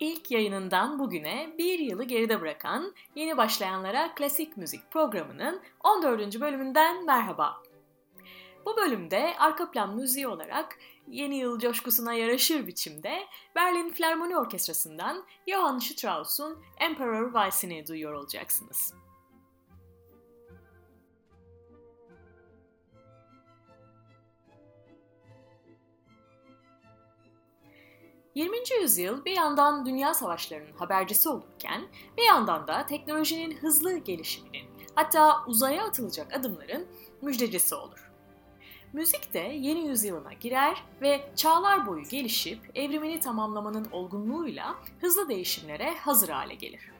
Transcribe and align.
İlk 0.00 0.30
yayınından 0.30 0.98
bugüne 0.98 1.54
bir 1.58 1.78
yılı 1.78 2.04
geride 2.04 2.40
bırakan 2.40 2.94
yeni 3.14 3.36
başlayanlara 3.36 4.14
klasik 4.14 4.56
müzik 4.56 4.90
programının 4.90 5.62
14. 5.80 6.40
bölümünden 6.40 7.04
merhaba. 7.04 7.62
Bu 8.66 8.76
bölümde 8.76 9.34
arka 9.38 9.70
plan 9.70 9.96
müziği 9.96 10.28
olarak 10.28 10.78
yeni 11.08 11.36
yıl 11.36 11.58
coşkusuna 11.58 12.12
yaraşır 12.12 12.66
biçimde 12.66 13.26
Berlin 13.54 13.90
Filarmoni 13.90 14.38
Orkestrası'ndan 14.38 15.24
Johann 15.46 15.78
Strauss'un 15.78 16.58
Emperor 16.80 17.32
Valsi'ni 17.32 17.86
duyuyor 17.86 18.12
olacaksınız. 18.12 18.94
20. 28.36 28.56
yüzyıl 28.82 29.24
bir 29.24 29.36
yandan 29.36 29.86
dünya 29.86 30.14
savaşlarının 30.14 30.72
habercisi 30.72 31.28
olurken 31.28 31.82
bir 32.16 32.22
yandan 32.22 32.66
da 32.66 32.86
teknolojinin 32.86 33.56
hızlı 33.56 33.98
gelişiminin 33.98 34.64
hatta 34.94 35.44
uzaya 35.46 35.84
atılacak 35.84 36.32
adımların 36.32 36.86
müjdecisi 37.22 37.74
olur. 37.74 38.10
Müzik 38.92 39.34
de 39.34 39.38
yeni 39.38 39.88
yüzyılına 39.88 40.32
girer 40.32 40.84
ve 41.02 41.30
çağlar 41.36 41.86
boyu 41.86 42.04
gelişip 42.04 42.70
evrimini 42.74 43.20
tamamlamanın 43.20 43.88
olgunluğuyla 43.92 44.74
hızlı 45.00 45.28
değişimlere 45.28 45.94
hazır 45.94 46.28
hale 46.28 46.54
gelir. 46.54 46.90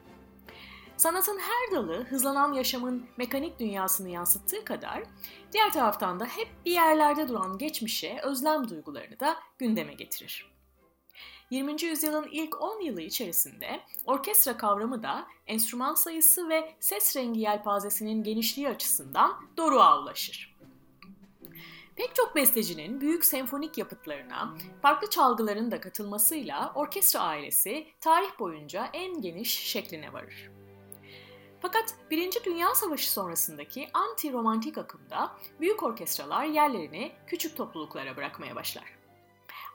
Sanatın 0.97 1.39
her 1.39 1.77
dalı 1.77 2.03
hızlanan 2.03 2.53
yaşamın 2.53 3.05
mekanik 3.17 3.59
dünyasını 3.59 4.09
yansıttığı 4.09 4.65
kadar 4.65 5.03
diğer 5.53 5.73
taraftan 5.73 6.19
da 6.19 6.25
hep 6.25 6.47
bir 6.65 6.71
yerlerde 6.71 7.27
duran 7.27 7.57
geçmişe 7.57 8.19
özlem 8.23 8.69
duygularını 8.69 9.19
da 9.19 9.37
gündeme 9.57 9.93
getirir. 9.93 10.56
20. 11.49 11.83
yüzyılın 11.83 12.27
ilk 12.31 12.61
10 12.61 12.81
yılı 12.81 13.01
içerisinde 13.01 13.79
orkestra 14.05 14.57
kavramı 14.57 15.03
da 15.03 15.27
enstrüman 15.47 15.93
sayısı 15.93 16.49
ve 16.49 16.75
ses 16.79 17.15
rengi 17.15 17.39
yelpazesinin 17.39 18.23
genişliği 18.23 18.69
açısından 18.69 19.31
doruğa 19.57 20.01
ulaşır. 20.01 20.57
Pek 21.95 22.15
çok 22.15 22.35
bestecinin 22.35 23.01
büyük 23.01 23.25
senfonik 23.25 23.77
yapıtlarına 23.77 24.55
farklı 24.81 25.09
çalgıların 25.09 25.71
da 25.71 25.81
katılmasıyla 25.81 26.71
orkestra 26.75 27.19
ailesi 27.19 27.87
tarih 27.99 28.39
boyunca 28.39 28.89
en 28.93 29.21
geniş 29.21 29.59
şekline 29.59 30.13
varır. 30.13 30.51
Fakat 31.61 31.95
Birinci 32.11 32.43
Dünya 32.43 32.75
Savaşı 32.75 33.11
sonrasındaki 33.11 33.89
anti-romantik 33.93 34.79
akımda 34.79 35.31
büyük 35.59 35.83
orkestralar 35.83 36.45
yerlerini 36.45 37.11
küçük 37.27 37.57
topluluklara 37.57 38.17
bırakmaya 38.17 38.55
başlar. 38.55 38.96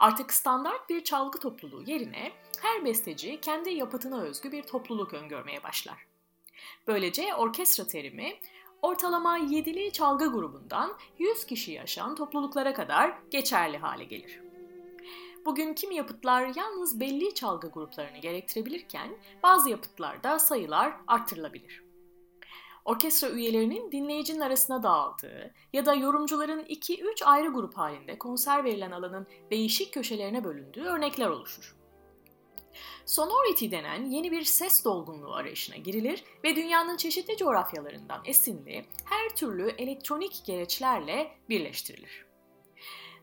Artık 0.02 0.32
standart 0.32 0.88
bir 0.88 1.04
çalgı 1.04 1.38
topluluğu 1.38 1.82
yerine 1.82 2.32
her 2.62 2.84
besteci 2.84 3.40
kendi 3.40 3.70
yapıtına 3.70 4.22
özgü 4.22 4.52
bir 4.52 4.62
topluluk 4.62 5.14
öngörmeye 5.14 5.62
başlar. 5.62 6.06
Böylece 6.86 7.34
orkestra 7.34 7.86
terimi 7.86 8.34
ortalama 8.82 9.38
7'li 9.38 9.92
çalgı 9.92 10.32
grubundan 10.32 10.94
100 11.18 11.46
kişi 11.46 11.72
yaşayan 11.72 12.14
topluluklara 12.14 12.74
kadar 12.74 13.18
geçerli 13.30 13.78
hale 13.78 14.04
gelir. 14.04 14.40
Bugün 15.44 15.74
kimi 15.74 15.94
yapıtlar 15.94 16.52
yalnız 16.56 17.00
belli 17.00 17.34
çalgı 17.34 17.70
gruplarını 17.70 18.18
gerektirebilirken 18.18 19.16
bazı 19.42 19.70
yapıtlarda 19.70 20.38
sayılar 20.38 20.94
arttırılabilir 21.06 21.91
orkestra 22.84 23.30
üyelerinin 23.30 23.92
dinleyicinin 23.92 24.40
arasına 24.40 24.82
dağıldığı 24.82 25.54
ya 25.72 25.86
da 25.86 25.94
yorumcuların 25.94 26.64
2-3 26.64 27.24
ayrı 27.24 27.48
grup 27.48 27.74
halinde 27.74 28.18
konser 28.18 28.64
verilen 28.64 28.90
alanın 28.90 29.26
değişik 29.50 29.94
köşelerine 29.94 30.44
bölündüğü 30.44 30.82
örnekler 30.82 31.28
oluşur. 31.28 31.76
Sonority 33.06 33.70
denen 33.70 34.04
yeni 34.04 34.30
bir 34.30 34.44
ses 34.44 34.84
dolgunluğu 34.84 35.34
arayışına 35.34 35.76
girilir 35.76 36.24
ve 36.44 36.56
dünyanın 36.56 36.96
çeşitli 36.96 37.36
coğrafyalarından 37.36 38.22
esinli 38.24 38.84
her 39.04 39.36
türlü 39.36 39.68
elektronik 39.68 40.42
gereçlerle 40.46 41.32
birleştirilir. 41.48 42.26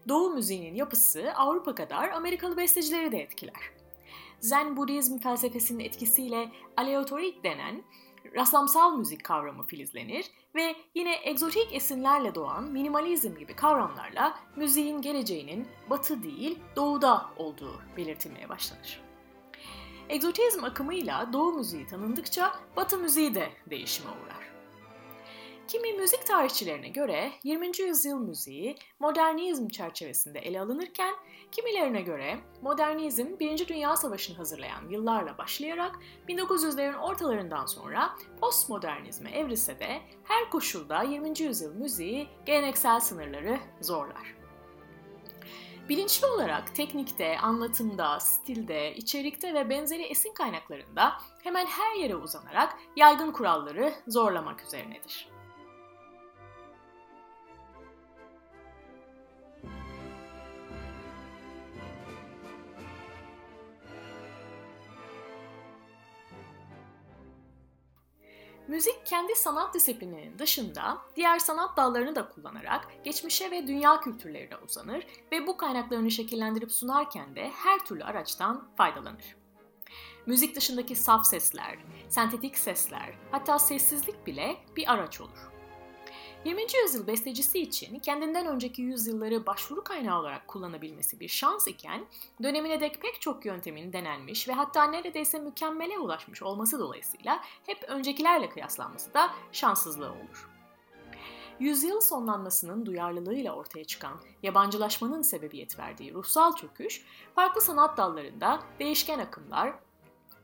Doğu 0.08 0.30
müziğinin 0.30 0.76
yapısı 0.76 1.34
Avrupa 1.36 1.76
kadar 1.76 2.10
Amerikalı 2.10 2.58
bestecileri 2.58 3.12
de 3.12 3.18
etkiler. 3.18 3.72
Zen 4.40 4.78
Budizm 4.78 5.18
felsefesinin 5.18 5.84
etkisiyle 5.84 6.52
aleatorik 6.78 7.44
denen 7.44 7.84
rastlamsal 8.36 8.98
müzik 8.98 9.24
kavramı 9.24 9.64
filizlenir 9.64 10.26
ve 10.56 10.76
yine 10.96 11.20
egzotik 11.24 11.74
esinlerle 11.74 12.36
doğan 12.36 12.64
minimalizm 12.64 13.38
gibi 13.38 13.54
kavramlarla 13.56 14.40
müziğin 14.56 15.02
geleceğinin 15.02 15.68
batı 15.90 16.24
değil 16.24 16.60
doğuda 16.76 17.30
olduğu 17.38 17.82
belirtilmeye 17.98 18.50
başlanır. 18.50 19.02
Egzotizm 20.10 20.64
akımıyla 20.64 21.34
doğu 21.34 21.54
müziği 21.54 21.88
tanındıkça 21.88 22.56
batı 22.76 22.98
müziği 22.98 23.36
de 23.36 23.50
değişime 23.70 24.10
uğrar. 24.10 24.39
Kimi 25.70 25.94
müzik 25.94 26.26
tarihçilerine 26.26 26.90
göre 26.90 27.32
20. 27.44 27.72
yüzyıl 27.80 28.20
müziği 28.20 28.76
modernizm 29.00 29.68
çerçevesinde 29.68 30.40
ele 30.40 30.62
alınırken 30.62 31.16
kimilerine 31.52 32.02
göre 32.02 32.40
modernizm 32.62 33.40
1. 33.40 33.68
Dünya 33.68 33.98
Savaşı'nı 33.98 34.38
hazırlayan 34.38 34.90
yıllarla 34.90 35.38
başlayarak 35.38 35.96
1900'lerin 36.30 36.98
ortalarından 36.98 37.66
sonra 37.66 38.16
postmodernizme 38.42 39.32
evrilse 39.32 39.80
de 39.80 40.02
her 40.24 40.50
koşulda 40.50 41.04
20. 41.04 41.40
yüzyıl 41.40 41.76
müziği 41.76 42.28
geleneksel 42.46 43.00
sınırları 43.00 43.60
zorlar. 43.82 44.36
Bilinçli 45.90 46.28
olarak 46.28 46.76
teknikte, 46.76 47.40
anlatımda, 47.40 48.20
stilde, 48.20 48.96
içerikte 48.96 49.54
ve 49.54 49.70
benzeri 49.70 50.04
esin 50.04 50.34
kaynaklarında 50.34 51.14
hemen 51.44 51.66
her 51.66 51.96
yere 51.96 52.16
uzanarak 52.16 52.78
yaygın 52.96 53.32
kuralları 53.32 53.94
zorlamak 54.08 54.64
üzerinedir. 54.64 55.39
Müzik 68.70 69.06
kendi 69.06 69.36
sanat 69.36 69.74
disiplininin 69.74 70.40
dışında 70.40 70.98
diğer 71.16 71.40
sanat 71.40 71.78
dallarını 71.78 72.16
da 72.16 72.30
kullanarak 72.30 72.88
geçmişe 73.04 73.52
ve 73.52 73.68
dünya 73.68 74.00
kültürlerine 74.00 74.58
uzanır 74.58 75.08
ve 75.32 75.48
bu 75.48 75.58
kaynaklarını 75.58 76.12
şekillendirip 76.12 76.72
sunarken 76.72 77.36
de 77.36 77.50
her 77.50 77.86
türlü 77.86 78.04
araçtan 78.04 78.70
faydalanır. 78.76 79.36
Müzik 80.26 80.56
dışındaki 80.56 80.96
saf 80.96 81.26
sesler, 81.26 81.78
sentetik 82.10 82.58
sesler, 82.58 83.16
hatta 83.32 83.60
sessizlik 83.60 84.28
bile 84.28 84.58
bir 84.76 84.94
araç 84.94 85.22
olur. 85.22 85.59
20. 86.46 86.62
yüzyıl 86.84 87.08
bestecisi 87.08 87.60
için 87.60 88.00
kendinden 88.00 88.48
önceki 88.48 88.82
yüzyılları 88.82 89.46
başvuru 89.46 89.84
kaynağı 89.84 90.20
olarak 90.20 90.48
kullanabilmesi 90.48 91.20
bir 91.20 91.28
şans 91.28 91.68
iken 91.68 92.06
dönemine 92.44 92.80
dek 92.82 93.02
pek 93.02 93.22
çok 93.22 93.46
yöntemin 93.46 93.94
denenmiş 93.94 94.48
ve 94.48 94.54
hatta 94.54 94.84
neredeyse 94.84 95.40
mükemmele 95.40 96.00
ulaşmış 96.00 96.44
olması 96.44 96.80
dolayısıyla 96.80 97.40
hep 97.66 97.84
öncekilerle 97.88 98.50
kıyaslanması 98.50 99.14
da 99.14 99.30
şanssızlığı 99.52 100.12
olur. 100.12 100.50
Yüzyıl 101.60 102.02
sonlanmasının 102.02 102.86
duyarlılığıyla 102.86 103.56
ortaya 103.56 103.84
çıkan 103.84 104.22
yabancılaşmanın 104.44 105.22
sebebiyet 105.22 105.80
verdiği 105.80 106.14
ruhsal 106.14 106.56
çöküş, 106.56 107.06
farklı 107.36 107.62
sanat 107.62 107.98
dallarında 107.98 108.60
değişken 108.80 109.20
akımlar 109.20 109.74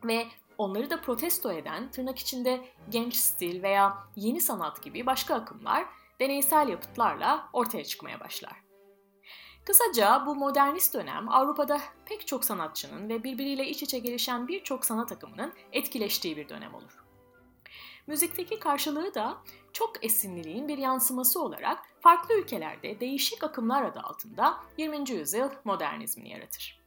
ve 0.04 0.26
onları 0.58 0.90
da 0.90 1.00
protesto 1.00 1.52
eden 1.52 1.90
tırnak 1.90 2.18
içinde 2.18 2.64
genç 2.90 3.14
stil 3.14 3.62
veya 3.62 3.98
yeni 4.16 4.40
sanat 4.40 4.82
gibi 4.82 5.06
başka 5.06 5.34
akımlar 5.34 5.86
deneysel 6.20 6.68
yapıtlarla 6.68 7.48
ortaya 7.52 7.84
çıkmaya 7.84 8.20
başlar. 8.20 8.66
Kısaca 9.64 10.26
bu 10.26 10.34
modernist 10.34 10.94
dönem 10.94 11.28
Avrupa'da 11.28 11.80
pek 12.04 12.26
çok 12.26 12.44
sanatçının 12.44 13.08
ve 13.08 13.24
birbiriyle 13.24 13.68
iç 13.68 13.82
içe 13.82 13.98
gelişen 13.98 14.48
birçok 14.48 14.84
sanat 14.84 15.12
akımının 15.12 15.52
etkileştiği 15.72 16.36
bir 16.36 16.48
dönem 16.48 16.74
olur. 16.74 17.04
Müzikteki 18.06 18.58
karşılığı 18.58 19.14
da 19.14 19.38
çok 19.72 20.04
esinliliğin 20.04 20.68
bir 20.68 20.78
yansıması 20.78 21.42
olarak 21.42 21.78
farklı 22.00 22.34
ülkelerde 22.34 23.00
değişik 23.00 23.44
akımlar 23.44 23.82
adı 23.82 24.00
altında 24.00 24.56
20. 24.78 25.10
yüzyıl 25.10 25.50
modernizmini 25.64 26.30
yaratır. 26.30 26.82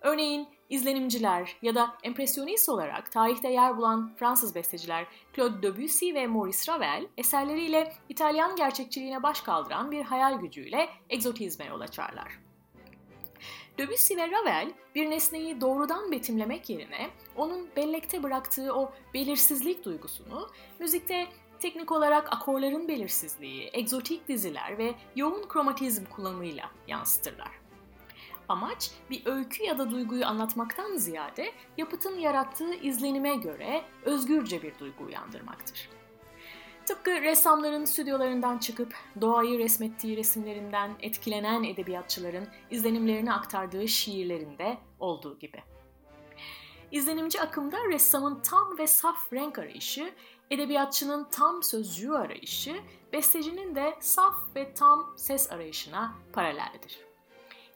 Örneğin 0.00 0.48
izlenimciler 0.70 1.56
ya 1.62 1.74
da 1.74 1.94
empresyonist 2.02 2.68
olarak 2.68 3.12
tarihte 3.12 3.48
yer 3.48 3.76
bulan 3.76 4.12
Fransız 4.16 4.54
besteciler 4.54 5.06
Claude 5.36 5.62
Debussy 5.62 6.14
ve 6.14 6.26
Maurice 6.26 6.72
Ravel 6.72 7.06
eserleriyle 7.16 7.92
İtalyan 8.08 8.56
gerçekçiliğine 8.56 9.22
baş 9.22 9.40
kaldıran 9.40 9.90
bir 9.90 10.04
hayal 10.04 10.40
gücüyle 10.40 10.88
egzotizme 11.08 11.66
yol 11.66 11.80
açarlar. 11.80 12.38
Debussy 13.78 14.16
ve 14.16 14.30
Ravel 14.30 14.72
bir 14.94 15.10
nesneyi 15.10 15.60
doğrudan 15.60 16.12
betimlemek 16.12 16.70
yerine 16.70 17.10
onun 17.36 17.68
bellekte 17.76 18.22
bıraktığı 18.22 18.74
o 18.74 18.92
belirsizlik 19.14 19.84
duygusunu 19.84 20.48
müzikte 20.78 21.26
teknik 21.60 21.92
olarak 21.92 22.32
akorların 22.32 22.88
belirsizliği, 22.88 23.70
egzotik 23.72 24.28
diziler 24.28 24.78
ve 24.78 24.94
yoğun 25.16 25.48
kromatizm 25.48 26.04
kullanımıyla 26.04 26.70
yansıtırlar. 26.88 27.69
Amaç 28.50 28.90
bir 29.10 29.26
öykü 29.26 29.64
ya 29.64 29.78
da 29.78 29.90
duyguyu 29.90 30.26
anlatmaktan 30.26 30.96
ziyade 30.96 31.52
yapıtın 31.78 32.18
yarattığı 32.18 32.74
izlenime 32.74 33.36
göre 33.36 33.84
özgürce 34.04 34.62
bir 34.62 34.78
duygu 34.78 35.04
uyandırmaktır. 35.04 35.88
Tıpkı 36.86 37.10
ressamların 37.10 37.84
stüdyolarından 37.84 38.58
çıkıp 38.58 38.94
doğayı 39.20 39.58
resmettiği 39.58 40.16
resimlerinden 40.16 40.90
etkilenen 41.00 41.64
edebiyatçıların 41.64 42.48
izlenimlerini 42.70 43.32
aktardığı 43.32 43.88
şiirlerinde 43.88 44.78
olduğu 45.00 45.38
gibi. 45.38 45.62
İzlenimci 46.92 47.40
akımda 47.40 47.76
ressamın 47.88 48.40
tam 48.40 48.78
ve 48.78 48.86
saf 48.86 49.32
renk 49.32 49.58
arayışı, 49.58 50.14
edebiyatçının 50.50 51.24
tam 51.30 51.62
sözcüğü 51.62 52.12
arayışı, 52.12 52.80
bestecinin 53.12 53.74
de 53.74 53.94
saf 54.00 54.34
ve 54.56 54.74
tam 54.74 55.14
ses 55.16 55.52
arayışına 55.52 56.14
paraleldir. 56.32 57.09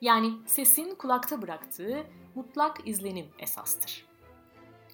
Yani 0.00 0.32
sesin 0.46 0.94
kulakta 0.94 1.42
bıraktığı 1.42 2.06
mutlak 2.34 2.88
izlenim 2.88 3.26
esastır. 3.38 4.04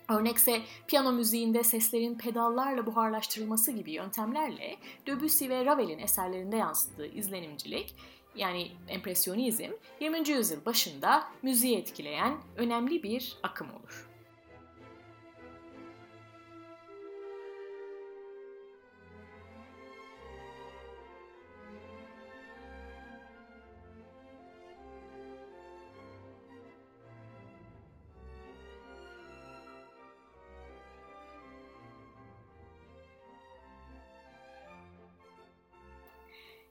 Örnekse 0.09 0.63
piyano 0.89 1.13
müziğinde 1.13 1.63
seslerin 1.63 2.19
pedallarla 2.19 2.87
buharlaştırılması 2.87 3.73
gibi 3.73 3.93
yöntemlerle 3.93 4.77
Debussy 5.07 5.49
ve 5.49 5.65
Ravel'in 5.65 5.99
eserlerinde 5.99 6.57
yansıttığı 6.57 7.07
izlenimcilik 7.07 7.95
yani 8.35 8.71
empresyonizm 8.89 9.71
20. 10.01 10.29
yüzyıl 10.29 10.65
başında 10.65 11.25
müziği 11.43 11.77
etkileyen 11.77 12.37
önemli 12.57 13.03
bir 13.03 13.37
akım 13.43 13.69
olur. 13.71 14.10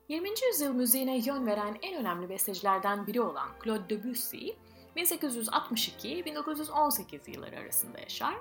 20. 0.10 0.30
yüzyıl 0.48 0.74
müziğine 0.74 1.18
yön 1.18 1.48
veren 1.48 1.78
en 1.82 2.00
önemli 2.00 2.30
bestecilerden 2.30 3.08
biri 3.08 3.22
olan 3.22 3.50
Claude 3.64 3.90
Debussy, 3.90 4.50
1862-1918 4.98 7.32
yılları 7.32 7.58
arasında 7.58 8.00
yaşar. 8.00 8.36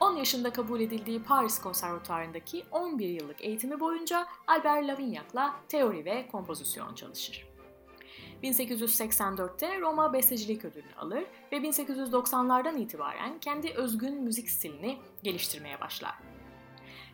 10 0.00 0.16
yaşında 0.16 0.52
kabul 0.52 0.80
edildiği 0.80 1.22
Paris 1.22 1.58
Konservatuarı'ndaki 1.58 2.64
11 2.70 3.08
yıllık 3.08 3.44
eğitimi 3.44 3.80
boyunca 3.80 4.26
Albert 4.46 4.88
Lavignac'la 4.88 5.56
teori 5.68 6.04
ve 6.04 6.28
kompozisyon 6.32 6.94
çalışır. 6.94 7.48
1884'te 8.42 9.80
Roma 9.80 10.12
Bestecilik 10.12 10.64
Ödülünü 10.64 10.94
alır 10.96 11.24
ve 11.52 11.56
1890'lardan 11.56 12.78
itibaren 12.78 13.38
kendi 13.38 13.70
özgün 13.70 14.22
müzik 14.22 14.50
stilini 14.50 14.98
geliştirmeye 15.22 15.80
başlar. 15.80 16.14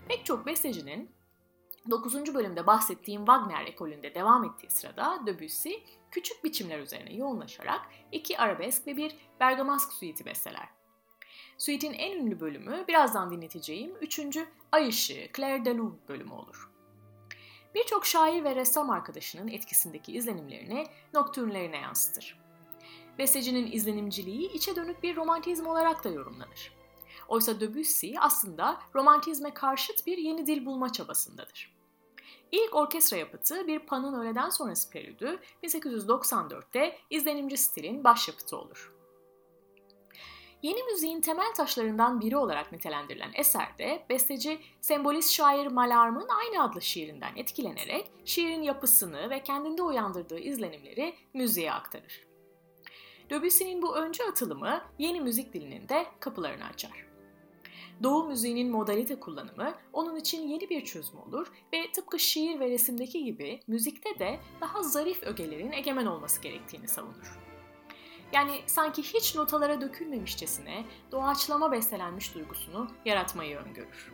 Pek 0.08 0.26
çok 0.26 0.46
bestecinin 0.46 1.10
9. 1.90 2.34
bölümde 2.34 2.66
bahsettiğim 2.66 3.26
Wagner 3.26 3.66
ekolünde 3.66 4.14
devam 4.14 4.44
ettiği 4.44 4.70
sırada 4.70 5.22
Debussy 5.26 5.72
küçük 6.10 6.44
biçimler 6.44 6.78
üzerine 6.78 7.14
yoğunlaşarak 7.14 7.80
iki 8.12 8.38
arabesk 8.38 8.86
ve 8.86 8.96
bir 8.96 9.16
bergamask 9.40 9.92
suiti 9.92 10.24
besteler. 10.24 10.68
Suite'in 11.58 11.92
en 11.92 12.18
ünlü 12.18 12.40
bölümü 12.40 12.84
birazdan 12.88 13.30
dinleteceğim 13.30 13.94
3. 14.00 14.20
Ay 14.72 14.88
Işığı 14.88 15.28
Claire 15.36 15.64
de 15.64 15.74
Lune 15.76 15.94
bölümü 16.08 16.32
olur. 16.32 16.70
Birçok 17.74 18.06
şair 18.06 18.44
ve 18.44 18.54
ressam 18.54 18.90
arkadaşının 18.90 19.48
etkisindeki 19.48 20.12
izlenimlerini 20.12 20.86
noktürnlerine 21.14 21.76
yansıtır. 21.76 22.40
Bestecinin 23.18 23.72
izlenimciliği 23.72 24.52
içe 24.52 24.76
dönük 24.76 25.02
bir 25.02 25.16
romantizm 25.16 25.66
olarak 25.66 26.04
da 26.04 26.08
yorumlanır. 26.08 26.79
Oysa 27.30 27.60
Debussy 27.60 28.14
aslında 28.20 28.80
romantizme 28.94 29.54
karşıt 29.54 30.06
bir 30.06 30.18
yeni 30.18 30.46
dil 30.46 30.66
bulma 30.66 30.92
çabasındadır. 30.92 31.76
İlk 32.52 32.74
orkestra 32.74 33.16
yapıtı 33.16 33.66
bir 33.66 33.78
Pan'ın 33.78 34.20
öğleden 34.20 34.48
sonrası 34.48 34.90
periyodü 34.90 35.40
1894'te 35.62 36.98
izlenimci 37.10 37.56
stilin 37.56 38.04
başyapıtı 38.04 38.56
olur. 38.56 38.94
Yeni 40.62 40.82
müziğin 40.82 41.20
temel 41.20 41.54
taşlarından 41.54 42.20
biri 42.20 42.36
olarak 42.36 42.72
nitelendirilen 42.72 43.30
eserde 43.34 44.06
besteci 44.10 44.60
sembolist 44.80 45.30
şair 45.30 45.66
Malarm'ın 45.66 46.28
aynı 46.28 46.62
adlı 46.62 46.82
şiirinden 46.82 47.36
etkilenerek 47.36 48.10
şiirin 48.24 48.62
yapısını 48.62 49.30
ve 49.30 49.42
kendinde 49.42 49.82
uyandırdığı 49.82 50.38
izlenimleri 50.38 51.14
müziğe 51.34 51.72
aktarır. 51.72 52.26
Debussy'nin 53.30 53.82
bu 53.82 53.96
öncü 53.96 54.22
atılımı 54.22 54.82
yeni 54.98 55.20
müzik 55.20 55.52
dilinin 55.52 55.88
de 55.88 56.06
kapılarını 56.20 56.64
açar. 56.64 57.09
Doğu 58.02 58.24
müziğinin 58.24 58.70
modalite 58.70 59.20
kullanımı 59.20 59.74
onun 59.92 60.16
için 60.16 60.48
yeni 60.48 60.70
bir 60.70 60.84
çözüm 60.84 61.18
olur 61.18 61.52
ve 61.72 61.92
tıpkı 61.92 62.18
şiir 62.18 62.60
ve 62.60 62.70
resimdeki 62.70 63.24
gibi 63.24 63.60
müzikte 63.66 64.18
de 64.18 64.40
daha 64.60 64.82
zarif 64.82 65.22
ögelerin 65.22 65.72
egemen 65.72 66.06
olması 66.06 66.42
gerektiğini 66.42 66.88
savunur. 66.88 67.38
Yani 68.32 68.60
sanki 68.66 69.02
hiç 69.02 69.34
notalara 69.34 69.80
dökülmemişçesine 69.80 70.84
doğaçlama 71.12 71.72
bestelenmiş 71.72 72.34
duygusunu 72.34 72.90
yaratmayı 73.04 73.56
öngörür. 73.56 74.12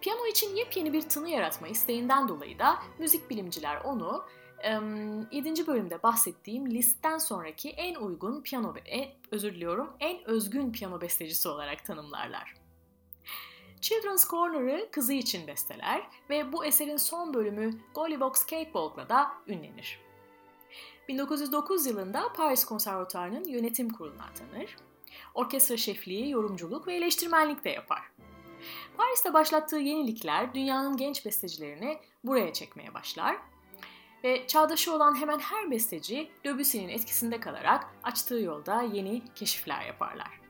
Piyano 0.00 0.26
için 0.26 0.56
yepyeni 0.56 0.92
bir 0.92 1.02
tını 1.02 1.28
yaratma 1.28 1.68
isteğinden 1.68 2.28
dolayı 2.28 2.58
da 2.58 2.78
müzik 2.98 3.30
bilimciler 3.30 3.80
onu 3.84 4.24
7. 4.64 5.66
bölümde 5.66 6.02
bahsettiğim 6.02 6.70
listten 6.70 7.18
sonraki 7.18 7.70
en 7.70 7.94
uygun 7.94 8.42
piyano, 8.42 8.74
en, 8.84 9.08
özür 9.30 9.54
diliyorum, 9.54 9.90
en 10.00 10.28
özgün 10.28 10.72
piyano 10.72 11.00
bestecisi 11.00 11.48
olarak 11.48 11.84
tanımlarlar. 11.84 12.54
Children's 13.80 14.28
Corner'ı 14.28 14.90
kızı 14.90 15.12
için 15.12 15.46
besteler 15.46 16.02
ve 16.30 16.52
bu 16.52 16.64
eserin 16.64 16.96
son 16.96 17.34
bölümü 17.34 17.74
Gollybox 17.94 18.46
Cakewalk'la 18.46 19.08
da 19.08 19.30
ünlenir. 19.46 20.00
1909 21.08 21.86
yılında 21.86 22.32
Paris 22.32 22.64
Konservatuarı'nın 22.64 23.44
yönetim 23.44 23.90
kuruluna 23.90 24.24
atanır. 24.24 24.76
Orkestra 25.34 25.76
şefliği, 25.76 26.30
yorumculuk 26.30 26.86
ve 26.86 26.94
eleştirmenlik 26.94 27.64
de 27.64 27.70
yapar. 27.70 28.02
Paris'te 28.96 29.32
başlattığı 29.32 29.78
yenilikler 29.78 30.54
dünyanın 30.54 30.96
genç 30.96 31.26
bestecilerini 31.26 31.98
buraya 32.24 32.52
çekmeye 32.52 32.94
başlar 32.94 33.36
ve 34.24 34.46
çağdaşı 34.46 34.94
olan 34.94 35.20
hemen 35.20 35.38
her 35.38 35.70
besteci 35.70 36.30
Debussy'nin 36.44 36.88
etkisinde 36.88 37.40
kalarak 37.40 37.84
açtığı 38.02 38.40
yolda 38.40 38.82
yeni 38.82 39.22
keşifler 39.34 39.86
yaparlar. 39.86 40.40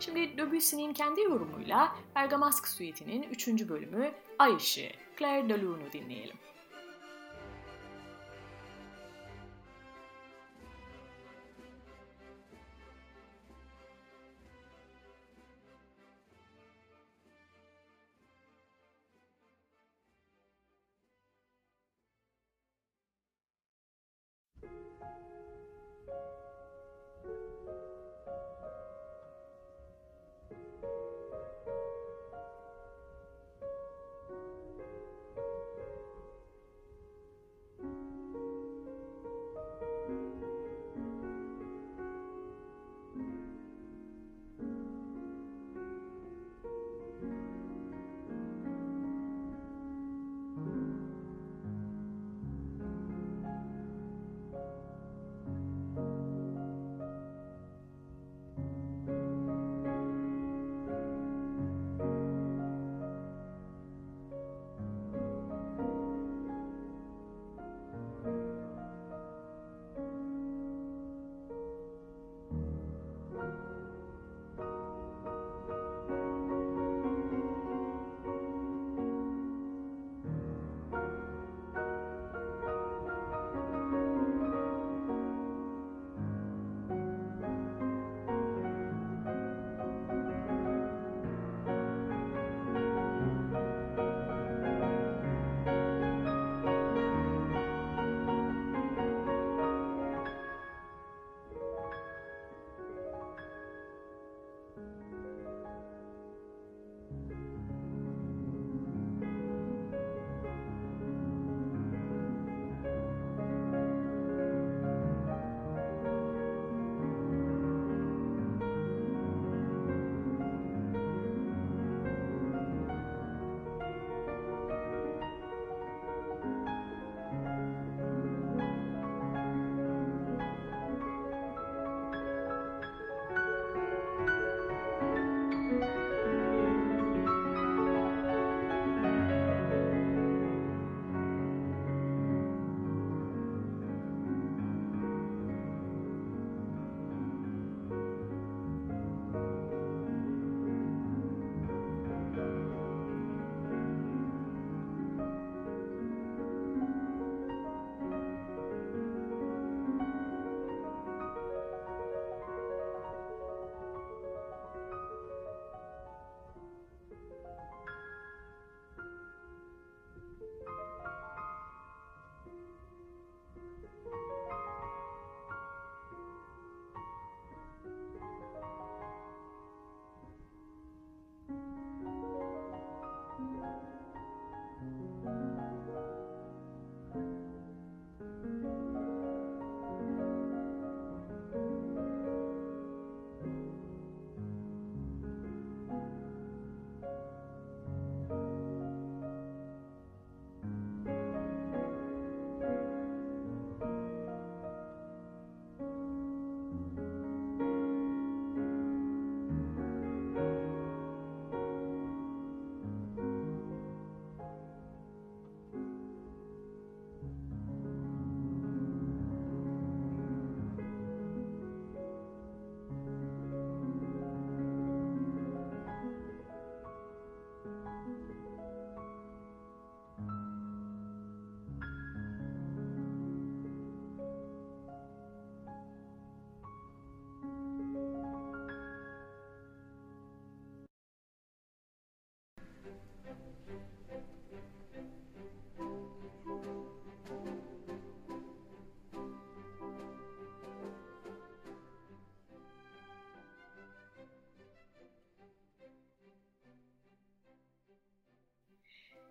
Şimdi 0.00 0.38
Debussy'nin 0.38 0.92
kendi 0.92 1.20
yorumuyla 1.20 1.96
Bergamask 2.16 2.68
Suite'inin 2.68 3.22
3. 3.22 3.48
bölümü 3.48 4.12
Ay 4.38 4.56
Işığı, 4.56 4.90
Claire 5.18 5.48
de 5.48 5.62
Lune'u 5.62 5.92
dinleyelim. 5.92 6.36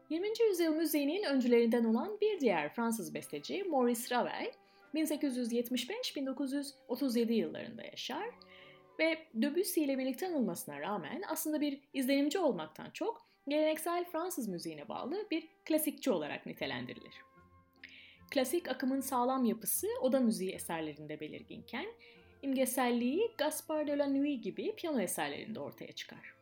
20. 0.10 0.28
yüzyıl 0.50 0.76
müziğinin 0.76 1.24
öncülerinden 1.24 1.84
olan 1.84 2.18
bir 2.22 2.40
diğer 2.40 2.74
Fransız 2.74 3.14
besteci 3.14 3.64
Maurice 3.64 4.16
Ravel, 4.16 4.52
1875-1937 4.96 7.34
yıllarında 7.34 7.84
yaşar 7.84 8.30
ve 9.00 9.18
Debussy 9.34 9.84
ile 9.84 9.98
birlikte 9.98 10.28
anılmasına 10.28 10.80
rağmen 10.80 11.22
aslında 11.28 11.62
bir 11.62 11.80
izlenimci 11.94 12.40
olmaktan 12.40 12.90
çok 12.90 13.28
geleneksel 13.48 14.06
Fransız 14.06 14.48
müziğine 14.48 14.90
bağlı 14.90 15.28
bir 15.32 15.48
klasikçi 15.66 16.12
olarak 16.12 16.46
nitelendirilir. 16.46 17.14
Klasik 18.32 18.68
akımın 18.68 19.02
sağlam 19.02 19.46
yapısı 19.46 19.88
oda 20.02 20.20
müziği 20.20 20.52
eserlerinde 20.52 21.20
belirginken, 21.20 21.86
imgeselliği 22.42 23.32
Gaspard 23.38 23.88
de 23.88 23.98
la 23.98 24.08
Nuit 24.08 24.44
gibi 24.44 24.76
piyano 24.76 25.02
eserlerinde 25.02 25.60
ortaya 25.60 25.92
çıkar. 25.92 26.39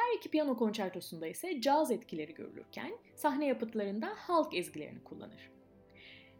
Her 0.00 0.16
iki 0.16 0.28
piyano 0.28 0.56
konçertosunda 0.56 1.26
ise 1.26 1.60
caz 1.60 1.90
etkileri 1.90 2.34
görülürken 2.34 2.92
sahne 3.14 3.46
yapıtlarında 3.46 4.12
halk 4.16 4.54
ezgilerini 4.54 5.04
kullanır. 5.04 5.50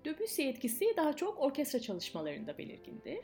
Debussy 0.04 0.48
etkisi 0.48 0.94
daha 0.96 1.16
çok 1.16 1.38
orkestra 1.38 1.78
çalışmalarında 1.78 2.58
belirgindir. 2.58 3.18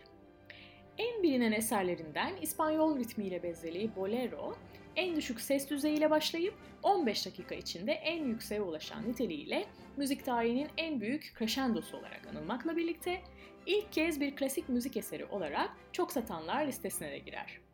En 0.99 1.23
bilinen 1.23 1.52
eserlerinden 1.52 2.37
İspanyol 2.43 2.99
ritmiyle 2.99 3.43
bezeli 3.43 3.97
Bolero, 3.97 4.57
en 4.97 5.16
düşük 5.16 5.40
ses 5.40 5.71
düzeyiyle 5.71 6.11
başlayıp 6.11 6.55
15 6.83 7.26
dakika 7.26 7.55
içinde 7.55 7.93
en 7.93 8.25
yükseğe 8.25 8.61
ulaşan 8.61 9.09
niteliğiyle 9.09 9.66
müzik 9.97 10.25
tarihinin 10.25 10.69
en 10.76 11.00
büyük 11.00 11.35
crescendosu 11.38 11.97
olarak 11.97 12.26
anılmakla 12.26 12.76
birlikte 12.76 13.23
ilk 13.66 13.93
kez 13.93 14.21
bir 14.21 14.37
klasik 14.37 14.69
müzik 14.69 14.97
eseri 14.97 15.25
olarak 15.25 15.71
çok 15.93 16.12
satanlar 16.12 16.66
listesine 16.66 17.11
de 17.11 17.19
girer. 17.19 17.65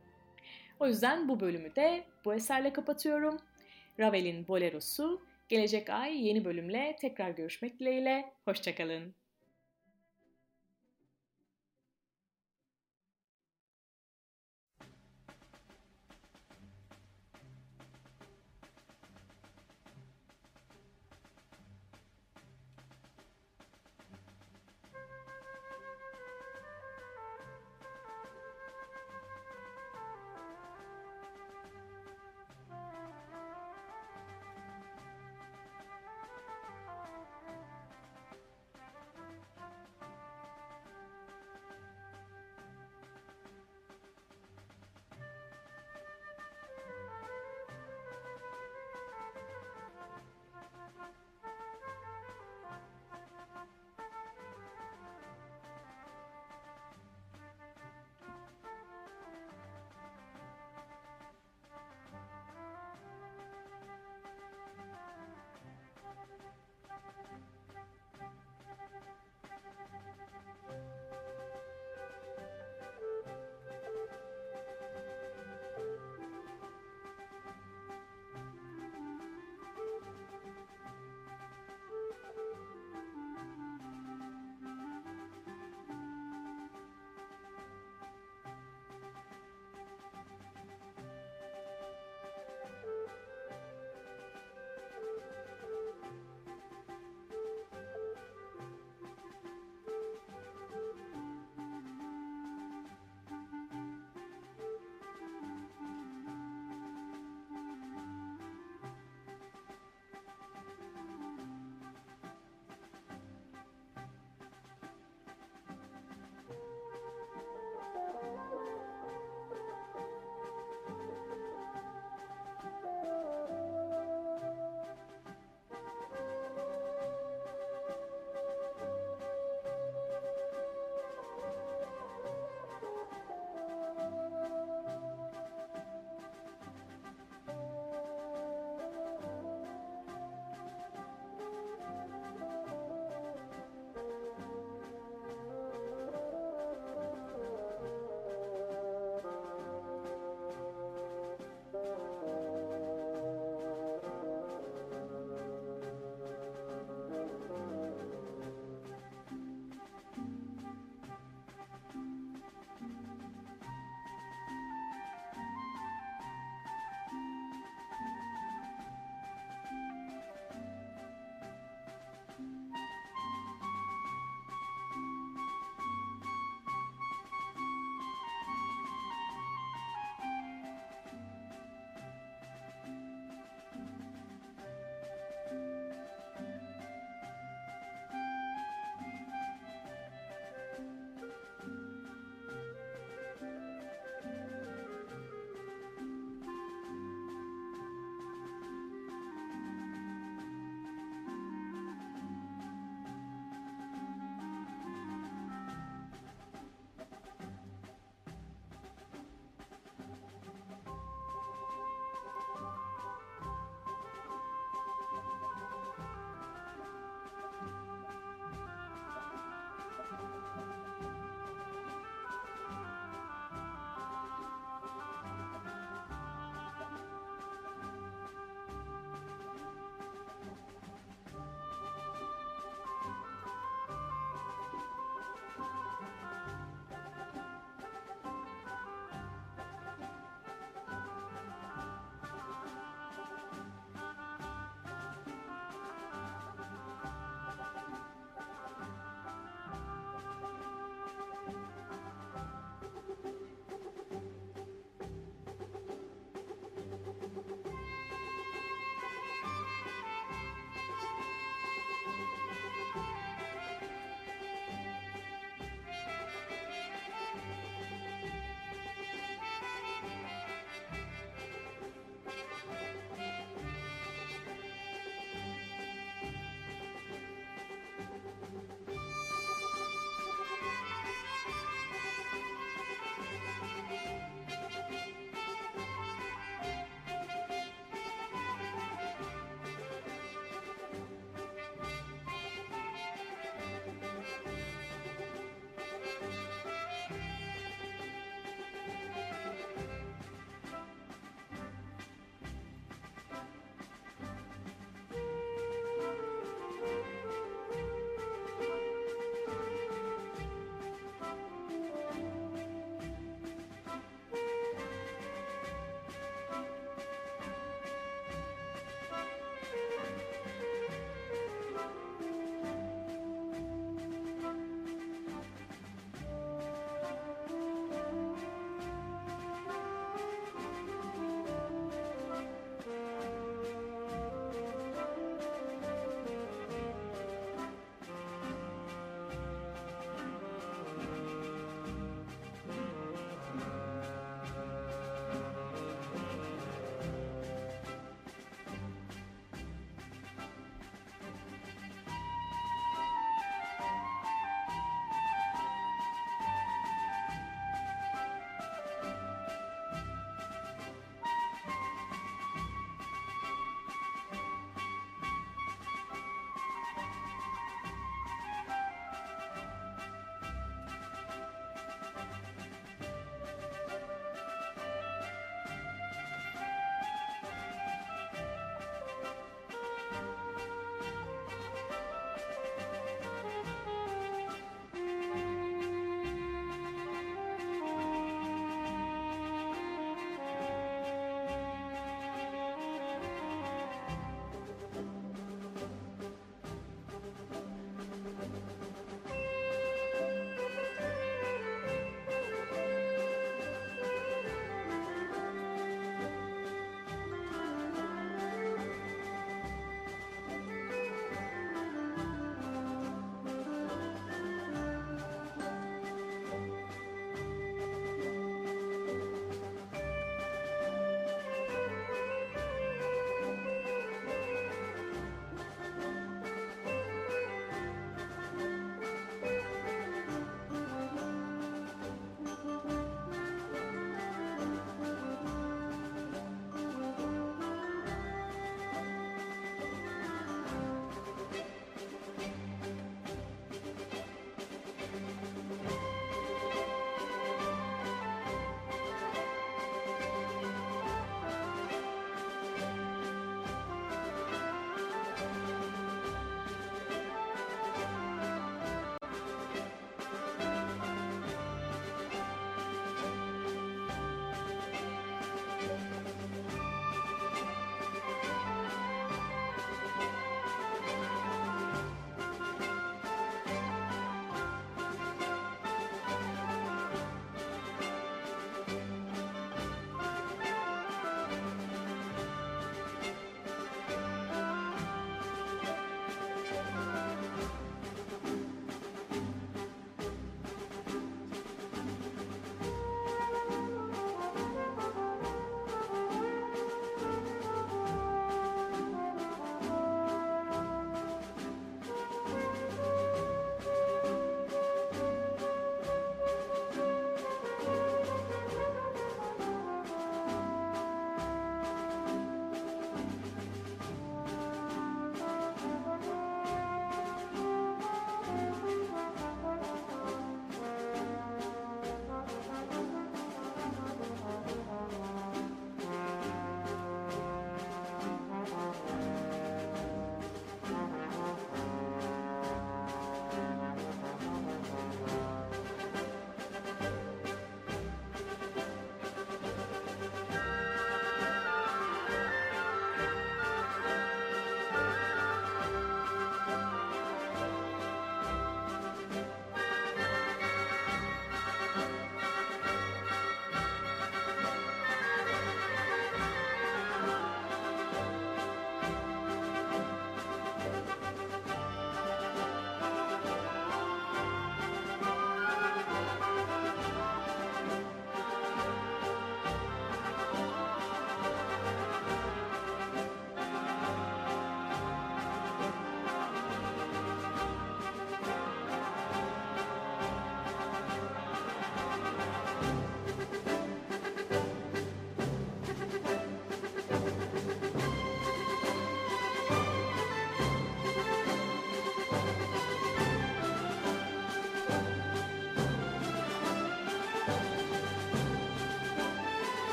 O 0.81 0.87
yüzden 0.87 1.29
bu 1.29 1.41
bölümü 1.41 1.77
de 1.77 2.05
bu 2.25 2.35
eserle 2.35 2.73
kapatıyorum. 2.73 3.41
Ravel'in 4.01 4.49
Bolero'su 4.49 5.21
gelecek 5.49 5.91
ay 5.91 6.27
yeni 6.27 6.45
bölümle 6.45 6.97
tekrar 7.01 7.31
görüşmek 7.31 7.81
dileğiyle. 7.81 8.33
Hoşçakalın. 8.45 9.22